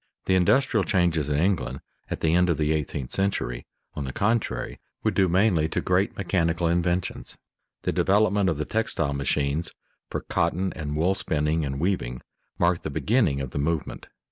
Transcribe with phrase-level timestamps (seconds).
[0.25, 4.79] The industrial changes in England at the end of the eighteenth century on the contrary
[5.03, 7.37] were due mainly to great mechanical inventions.
[7.83, 9.69] The development of the textile machines
[10.09, 12.23] for cotton and wool spinning and weaving
[12.57, 14.07] mark the beginning of the movement.